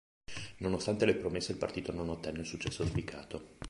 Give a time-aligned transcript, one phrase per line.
[0.61, 3.59] Nonostante le premesse, il partito non ottenne il successo auspicato.